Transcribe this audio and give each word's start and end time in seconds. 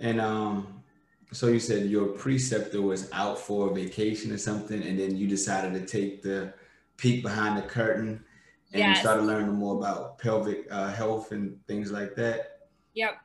And 0.00 0.20
um, 0.20 0.82
so 1.32 1.48
you 1.48 1.60
said 1.60 1.86
your 1.86 2.06
preceptor 2.06 2.82
was 2.82 3.10
out 3.12 3.38
for 3.38 3.70
a 3.70 3.74
vacation 3.74 4.32
or 4.32 4.38
something, 4.38 4.82
and 4.82 4.98
then 4.98 5.16
you 5.16 5.28
decided 5.28 5.74
to 5.74 5.86
take 5.86 6.22
the 6.22 6.52
peek 6.96 7.22
behind 7.22 7.56
the 7.56 7.62
curtain 7.62 8.24
and 8.72 8.80
yes. 8.80 9.00
started 9.00 9.22
learning 9.22 9.52
more 9.52 9.76
about 9.76 10.18
pelvic 10.18 10.66
uh, 10.70 10.90
health 10.92 11.32
and 11.32 11.58
things 11.66 11.90
like 11.90 12.14
that. 12.14 12.60
Yep. 12.94 13.20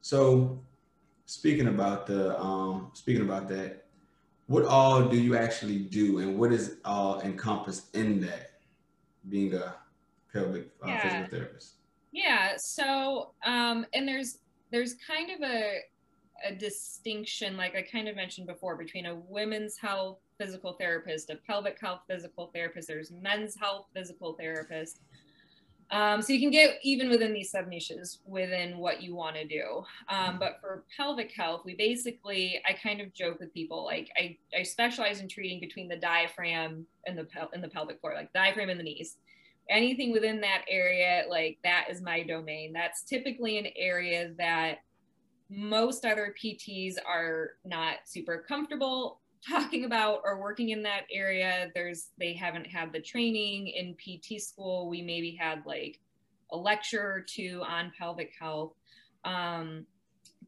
So, 0.00 0.60
speaking 1.26 1.68
about 1.68 2.06
the 2.06 2.38
um, 2.40 2.90
speaking 2.92 3.22
about 3.22 3.48
that, 3.48 3.86
what 4.46 4.64
all 4.64 5.08
do 5.08 5.16
you 5.16 5.36
actually 5.36 5.78
do, 5.78 6.18
and 6.18 6.38
what 6.38 6.52
is 6.52 6.76
all 6.84 7.20
encompassed 7.20 7.94
in 7.94 8.20
that? 8.20 8.50
Being 9.28 9.54
a 9.54 9.76
pelvic 10.32 10.68
uh, 10.84 10.88
yeah. 10.88 11.02
physical 11.02 11.38
therapist. 11.38 11.74
Yeah. 12.10 12.56
So, 12.56 13.30
um, 13.44 13.86
and 13.94 14.06
there's 14.06 14.38
there's 14.70 14.94
kind 14.94 15.30
of 15.30 15.48
a 15.48 15.78
a 16.44 16.54
distinction, 16.54 17.56
like 17.56 17.74
I 17.74 17.82
kind 17.82 18.08
of 18.08 18.16
mentioned 18.16 18.46
before, 18.46 18.76
between 18.76 19.06
a 19.06 19.14
women's 19.14 19.76
health 19.76 20.18
physical 20.38 20.72
therapist, 20.72 21.30
a 21.30 21.36
pelvic 21.36 21.78
health 21.80 22.00
physical 22.08 22.50
therapist, 22.54 22.88
there's 22.88 23.10
men's 23.10 23.56
health 23.56 23.86
physical 23.94 24.34
therapist. 24.34 25.00
Um, 25.90 26.22
so 26.22 26.32
you 26.32 26.40
can 26.40 26.50
get 26.50 26.78
even 26.82 27.10
within 27.10 27.34
these 27.34 27.50
sub 27.50 27.68
niches 27.68 28.20
within 28.24 28.78
what 28.78 29.02
you 29.02 29.14
want 29.14 29.36
to 29.36 29.46
do. 29.46 29.84
Um, 30.08 30.38
but 30.38 30.58
for 30.58 30.84
pelvic 30.96 31.30
health, 31.32 31.62
we 31.66 31.74
basically, 31.74 32.62
I 32.66 32.72
kind 32.72 33.02
of 33.02 33.12
joke 33.12 33.38
with 33.40 33.52
people 33.52 33.84
like 33.84 34.10
I, 34.16 34.38
I 34.58 34.62
specialize 34.62 35.20
in 35.20 35.28
treating 35.28 35.60
between 35.60 35.88
the 35.88 35.96
diaphragm 35.96 36.86
and 37.06 37.18
the 37.18 37.24
pel- 37.24 37.50
and 37.52 37.62
the 37.62 37.68
pelvic 37.68 38.00
floor, 38.00 38.14
like 38.14 38.32
diaphragm 38.32 38.70
and 38.70 38.80
the 38.80 38.84
knees. 38.84 39.16
Anything 39.68 40.12
within 40.12 40.40
that 40.40 40.62
area, 40.66 41.24
like 41.28 41.58
that 41.62 41.88
is 41.90 42.00
my 42.00 42.22
domain. 42.22 42.72
That's 42.72 43.02
typically 43.02 43.58
an 43.58 43.66
area 43.76 44.32
that 44.38 44.78
most 45.54 46.06
other 46.06 46.34
PTs 46.42 46.94
are 47.06 47.50
not 47.64 47.96
super 48.06 48.44
comfortable 48.48 49.20
talking 49.46 49.84
about 49.84 50.20
or 50.24 50.40
working 50.40 50.70
in 50.70 50.82
that 50.82 51.02
area. 51.12 51.70
There's 51.74 52.08
they 52.18 52.32
haven't 52.32 52.66
had 52.66 52.92
the 52.92 53.00
training 53.00 53.68
in 53.68 53.94
pt 53.94 54.40
school. 54.40 54.88
We 54.88 55.02
maybe 55.02 55.36
had 55.38 55.64
like 55.66 56.00
a 56.52 56.56
lecture 56.56 57.02
or 57.02 57.20
two 57.20 57.62
on 57.66 57.92
pelvic 57.98 58.32
health. 58.38 58.72
Um, 59.24 59.86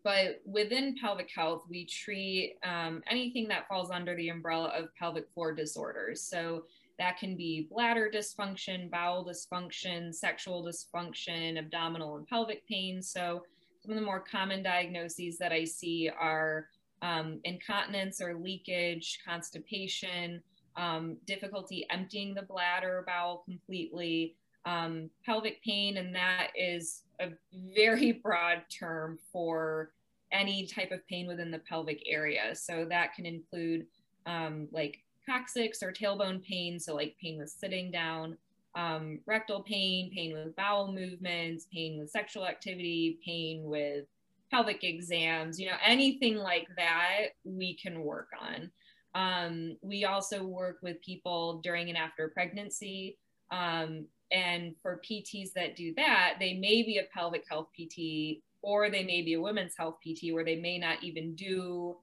but 0.03 0.41
within 0.45 0.97
pelvic 1.01 1.31
health 1.35 1.65
we 1.69 1.87
treat 1.87 2.57
um, 2.63 3.03
anything 3.09 3.49
that 3.49 3.69
falls 3.69 3.91
under 3.91 4.15
the 4.17 4.29
umbrella 4.29 4.69
of 4.69 4.95
pelvic 4.95 5.29
floor 5.35 5.53
disorders. 5.53 6.23
So 6.23 6.65
that 6.99 7.19
can 7.19 7.37
be 7.37 7.67
bladder 7.71 8.11
dysfunction 8.15 8.91
bowel 8.91 9.25
dysfunction 9.25 10.15
sexual 10.15 10.65
dysfunction 10.65 11.59
abdominal 11.59 12.17
and 12.17 12.27
pelvic 12.27 12.67
pain. 12.69 13.03
So 13.03 13.43
some 13.85 13.93
of 13.93 14.01
the 14.01 14.05
more 14.05 14.21
common 14.21 14.63
diagnoses 14.63 15.37
that 15.37 15.53
i 15.53 15.65
see 15.65 16.11
are 16.19 16.69
um, 17.05 17.39
incontinence 17.45 18.21
or 18.23 18.35
leakage, 18.35 19.21
constipation, 19.27 20.43
um, 20.77 21.19
difficulty 21.27 21.87
emptying 21.91 22.35
the 22.35 22.43
bladder 22.43 23.05
bowel 23.07 23.43
completely, 23.45 24.37
um, 24.65 25.11
pelvic 25.25 25.63
pain, 25.63 25.99
and 25.99 26.15
that 26.15 26.49
is 26.57 27.03
a 27.21 27.29
very 27.75 28.13
broad 28.25 28.63
term 28.71 29.19
for 29.31 29.93
any 30.33 30.67
type 30.67 30.91
of 30.91 31.07
pain 31.07 31.27
within 31.27 31.51
the 31.51 31.59
pelvic 31.59 32.03
area. 32.07 32.55
So 32.55 32.87
that 32.89 33.15
can 33.15 33.27
include 33.27 33.87
um, 34.25 34.67
like 34.73 35.01
coccyx 35.29 35.83
or 35.83 35.93
tailbone 35.93 36.43
pain, 36.43 36.81
so 36.81 36.95
like 36.95 37.17
pain 37.21 37.39
with 37.39 37.51
sitting 37.51 37.91
down, 37.91 38.39
um, 38.75 39.21
rectal 39.27 39.63
pain, 39.63 40.11
pain 40.15 40.33
with 40.33 40.57
bowel 40.57 40.93
movements, 40.93 41.67
pain 41.73 41.99
with 41.99 42.11
sexual 42.11 42.47
activity, 42.47 43.19
pain 43.25 43.63
with 43.65 44.05
pelvic 44.51 44.85
exams, 44.85 45.59
you 45.59 45.67
know, 45.67 45.77
anything 45.85 46.37
like 46.37 46.69
that 46.77 47.29
we 47.45 47.75
can 47.75 48.03
work 48.03 48.29
on. 48.41 48.71
Um, 49.15 49.77
we 49.81 50.05
also 50.05 50.45
work 50.45 50.79
with 50.83 51.01
people 51.03 51.61
during 51.63 51.89
and 51.89 51.99
after 51.99 52.29
pregnancy. 52.29 53.17
Um, 53.51 54.07
and 54.33 54.75
for 54.83 55.01
PTs 55.09 55.53
that 55.55 55.77
do 55.77 55.95
that, 55.97 56.35
they 56.41 56.55
may 56.55 56.83
be 56.83 56.99
a 56.99 57.17
pelvic 57.17 57.45
health 57.49 57.69
PT 57.75 58.43
or 58.63 58.91
they 58.91 59.05
may 59.05 59.23
be 59.23 59.35
a 59.35 59.41
women's 59.41 59.77
health 59.77 59.97
PT 60.01 60.33
where 60.33 60.45
they 60.45 60.57
may 60.57 60.79
not 60.79 61.03
even 61.05 61.35
do 61.35 61.97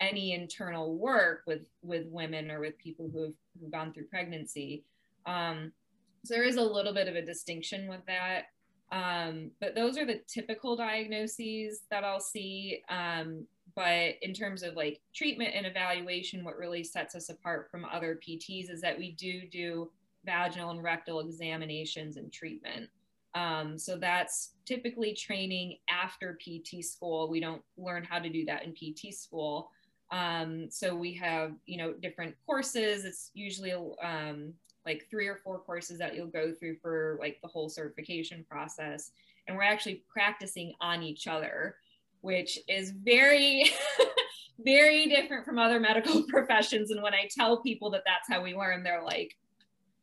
any 0.00 0.32
internal 0.32 0.96
work 0.96 1.42
with 1.46 1.62
with 1.82 2.06
women 2.08 2.50
or 2.50 2.60
with 2.60 2.76
people 2.78 3.08
who 3.12 3.22
have 3.22 3.32
who've 3.60 3.70
gone 3.70 3.92
through 3.92 4.06
pregnancy. 4.06 4.84
Um, 5.26 5.72
so 6.24 6.34
there 6.34 6.44
is 6.44 6.56
a 6.56 6.62
little 6.62 6.94
bit 6.94 7.08
of 7.08 7.16
a 7.16 7.22
distinction 7.22 7.88
with 7.88 8.04
that. 8.06 8.46
Um, 8.92 9.50
but 9.60 9.74
those 9.74 9.96
are 9.96 10.04
the 10.04 10.20
typical 10.28 10.76
diagnoses 10.76 11.80
that 11.90 12.04
I'll 12.04 12.20
see. 12.20 12.82
Um, 12.88 13.46
but 13.74 14.16
in 14.20 14.34
terms 14.34 14.62
of 14.62 14.74
like 14.74 15.00
treatment 15.14 15.54
and 15.54 15.66
evaluation, 15.66 16.44
what 16.44 16.58
really 16.58 16.84
sets 16.84 17.14
us 17.14 17.30
apart 17.30 17.70
from 17.70 17.86
other 17.86 18.20
PTs 18.26 18.70
is 18.70 18.82
that 18.82 18.98
we 18.98 19.12
do 19.12 19.42
do 19.50 19.90
vaginal 20.24 20.70
and 20.70 20.82
rectal 20.82 21.20
examinations 21.20 22.18
and 22.18 22.30
treatment. 22.32 22.88
Um, 23.34 23.78
so 23.78 23.96
that's 23.96 24.52
typically 24.66 25.14
training 25.14 25.78
after 25.88 26.38
PT 26.38 26.84
school. 26.84 27.30
We 27.30 27.40
don't 27.40 27.62
learn 27.78 28.04
how 28.04 28.18
to 28.18 28.28
do 28.28 28.44
that 28.44 28.64
in 28.64 28.74
PT 28.74 29.14
school. 29.14 29.70
Um, 30.10 30.70
so 30.70 30.94
we 30.94 31.14
have, 31.14 31.52
you 31.64 31.78
know, 31.78 31.94
different 31.94 32.34
courses. 32.44 33.06
It's 33.06 33.30
usually 33.32 33.72
um, 34.02 34.52
like 34.84 35.06
three 35.10 35.26
or 35.26 35.36
four 35.36 35.58
courses 35.58 35.98
that 35.98 36.14
you'll 36.14 36.26
go 36.26 36.52
through 36.52 36.76
for 36.76 37.16
like 37.20 37.38
the 37.42 37.48
whole 37.48 37.68
certification 37.68 38.44
process. 38.48 39.12
And 39.46 39.56
we're 39.56 39.62
actually 39.62 40.04
practicing 40.08 40.74
on 40.80 41.02
each 41.02 41.26
other, 41.26 41.76
which 42.20 42.58
is 42.68 42.90
very, 42.90 43.70
very 44.58 45.06
different 45.06 45.44
from 45.44 45.58
other 45.58 45.80
medical 45.80 46.22
professions. 46.28 46.90
And 46.90 47.02
when 47.02 47.14
I 47.14 47.28
tell 47.30 47.62
people 47.62 47.90
that 47.90 48.02
that's 48.06 48.28
how 48.28 48.42
we 48.42 48.54
learn, 48.54 48.82
they're 48.82 49.04
like, 49.04 49.36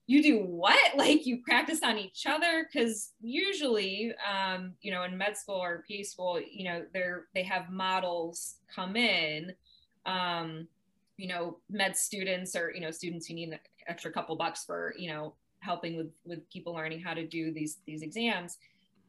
you 0.10 0.24
do 0.24 0.40
what? 0.40 0.78
Like 0.98 1.26
you 1.26 1.42
practice 1.44 1.82
on 1.84 1.98
each 1.98 2.26
other? 2.26 2.68
Because 2.72 3.12
usually, 3.22 4.14
um, 4.30 4.74
you 4.82 4.92
know, 4.92 5.04
in 5.04 5.18
med 5.18 5.38
school 5.38 5.64
or 5.64 5.84
PA 5.90 6.04
school, 6.04 6.42
you 6.42 6.66
know, 6.66 6.84
they're 6.94 7.28
they 7.36 7.44
have 7.44 7.70
models 7.70 8.56
come 8.74 8.96
in. 8.96 9.54
Um, 10.06 10.68
you 11.20 11.28
know, 11.28 11.58
med 11.70 11.98
students 11.98 12.56
or 12.56 12.72
you 12.74 12.80
know 12.80 12.92
students 12.92 13.28
who 13.28 13.34
need 13.34 13.50
an 13.50 13.60
extra 13.88 14.12
couple 14.12 14.36
bucks 14.36 14.64
for 14.64 14.94
you 14.98 15.12
know 15.12 15.34
helping 15.60 15.98
with 15.98 16.08
with 16.26 16.50
people 16.50 16.74
learning 16.74 17.02
how 17.02 17.14
to 17.14 17.28
do 17.28 17.52
these 17.52 17.78
these 17.86 18.02
exams. 18.02 18.58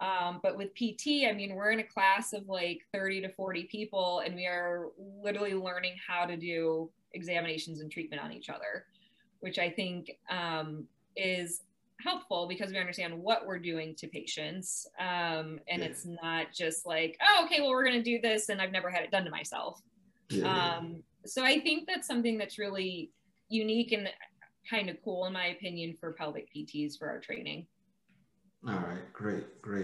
Um, 0.01 0.41
but 0.43 0.57
with 0.57 0.75
pt 0.75 1.29
i 1.29 1.33
mean 1.35 1.55
we're 1.55 1.73
in 1.73 1.81
a 1.81 1.85
class 1.85 2.33
of 2.33 2.49
like 2.49 2.81
30 2.91 3.21
to 3.21 3.29
40 3.29 3.65
people 3.65 4.23
and 4.25 4.35
we 4.35 4.47
are 4.47 4.87
literally 5.23 5.53
learning 5.53 5.93
how 6.09 6.25
to 6.25 6.39
do 6.39 6.89
examinations 7.13 7.83
and 7.83 7.93
treatment 7.93 8.23
on 8.23 8.33
each 8.33 8.49
other 8.49 8.87
which 9.41 9.59
i 9.59 9.69
think 9.69 10.13
um, 10.31 10.87
is 11.17 11.65
helpful 12.03 12.47
because 12.49 12.71
we 12.71 12.79
understand 12.79 13.13
what 13.23 13.47
we're 13.47 13.59
doing 13.59 13.95
to 13.97 14.07
patients. 14.07 14.87
Um, 14.99 15.61
and 15.69 15.81
yeah. 15.81 15.85
it's 15.85 16.07
not 16.07 16.53
just 16.53 16.87
like 16.87 17.19
oh 17.23 17.45
okay 17.45 17.61
well 17.61 17.71
we're 17.71 17.85
going 17.85 18.03
to 18.03 18.03
do 18.03 18.21
this 18.21 18.49
and 18.49 18.61
i've 18.61 18.73
never 18.73 18.91
had 18.91 19.03
it 19.03 19.11
done 19.11 19.25
to 19.25 19.31
myself 19.31 19.83
yeah. 20.31 20.77
um, 20.77 21.03
so 21.27 21.45
i 21.45 21.61
think 21.61 21.87
that's 21.87 22.07
something 22.07 22.39
that's 22.39 22.59
really 22.59 23.11
unique 23.51 23.93
and 23.93 24.09
kind 24.69 24.89
of 24.89 24.97
cool, 25.05 25.27
in 25.27 25.33
my 25.33 25.47
opinion, 25.47 25.97
for 25.99 26.13
pelvic 26.13 26.49
PTs 26.55 26.99
for 26.99 27.09
our 27.09 27.19
training. 27.19 27.67
All 28.67 28.75
right, 28.75 29.13
great, 29.13 29.61
great. 29.63 29.79